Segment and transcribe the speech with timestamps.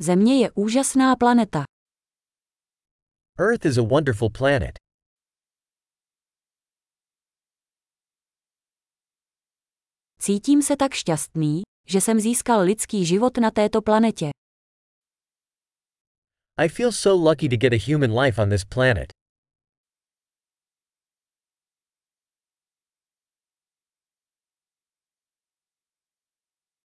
[0.00, 1.64] Země je úžasná planeta.
[3.38, 4.78] Earth is a wonderful planet.
[10.20, 14.30] Cítím se tak šťastný, že jsem získal lidský život na této planetě.
[16.56, 19.12] I feel so lucky to get a human life on this planet.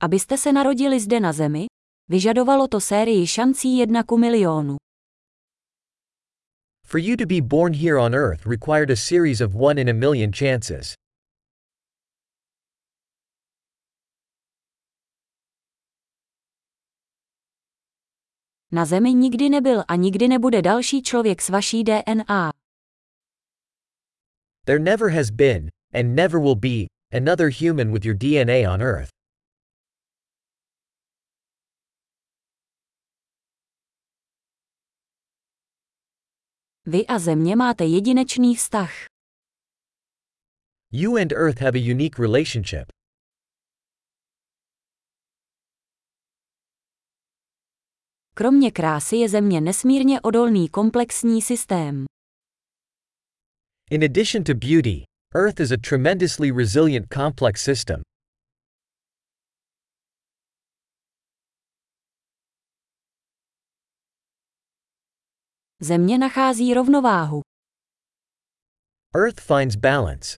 [0.00, 1.66] Abyste se narodili zde na Zemi,
[2.10, 4.76] vyžadovalo to sérii šancí jedna ku milionu.
[6.86, 9.94] For you to be born here on Earth required a series of one in a
[9.94, 10.94] million chances.
[18.72, 22.52] Na Zemi nikdy nebyl a nikdy nebude další člověk s vaší DNA.
[24.66, 29.19] There never has been, and never will be, another human with your DNA on Earth.
[36.86, 38.92] Vy a Země máte jedinečný vztah.
[40.92, 42.92] You and Earth have a unique relationship.
[48.34, 52.04] Kromě krásy je Země nesmírně odolný komplexní systém.
[53.90, 58.02] In addition to beauty, Earth is a tremendously resilient complex system.
[65.82, 67.40] Země nachází rovnováhu.
[69.14, 70.36] Earth finds balance.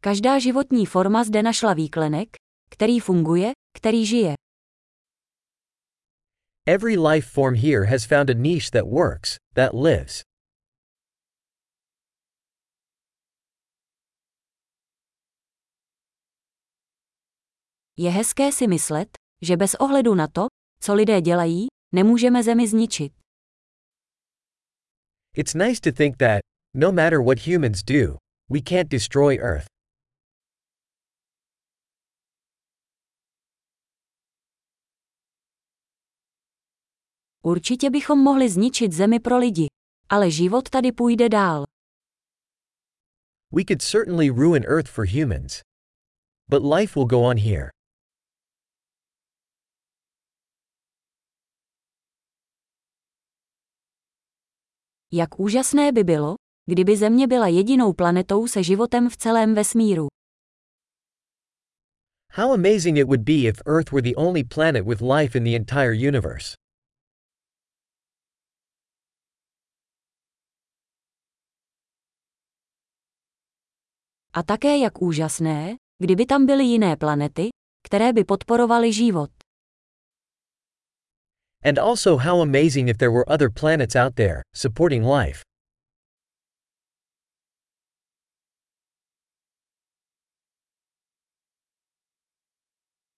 [0.00, 2.28] Každá životní forma zde našla výklenek,
[2.70, 4.34] který funguje, který žije.
[6.66, 10.22] Every life form here has found a niche that works, that lives.
[17.96, 19.08] Je hezké si myslet,
[19.42, 20.46] že bez ohledu na to,
[20.80, 23.12] co lidé dělají, nemůžeme zemi zničit.
[25.36, 26.40] It's nice to think that,
[26.74, 28.16] no matter what humans do,
[28.50, 29.66] we can't destroy Earth.
[37.44, 39.66] Určitě bychom mohli zničit zemi pro lidi.
[40.08, 41.64] Ale život tady půjde dál.
[43.52, 45.60] We could certainly ruin Earth for humans.
[46.48, 47.75] But life will go on here.
[55.12, 56.34] Jak úžasné by bylo,
[56.66, 60.06] kdyby Země byla jedinou planetou se životem v celém vesmíru.
[62.32, 65.56] How amazing it would be if Earth were the only planet with life in the
[65.56, 66.54] entire universe.
[74.32, 77.48] A také jak úžasné, kdyby tam byly jiné planety,
[77.86, 79.30] které by podporovaly život.
[81.64, 85.42] And also how amazing if there were other planets out there, supporting life.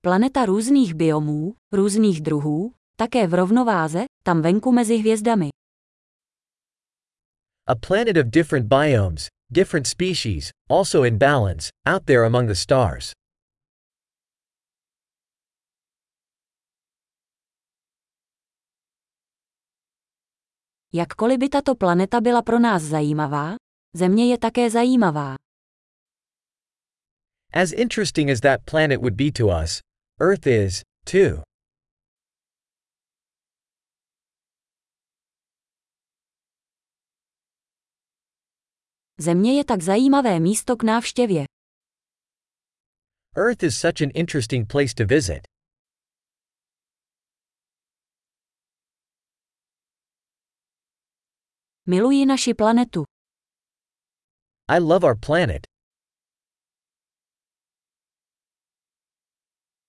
[0.01, 5.49] Planeta různých biomů, různých druhů, také v rovnováze, tam venku mezi hvězdami.
[7.67, 13.11] A planet of different biomes, different species, also in balance, out there among the stars.
[20.97, 23.55] Jakkoliv by tato planeta byla pro nás zajímavá,
[23.95, 25.35] Země je také zajímavá.
[27.53, 29.81] As interesting as that planet would be to us,
[30.21, 31.43] Earth is, too.
[39.19, 41.45] Země je tak zajímavé místo k návštěvě.
[43.35, 45.46] Earth is such an interesting place to visit.
[51.87, 53.05] Miluji naši planetu.
[54.69, 55.67] I love our planet.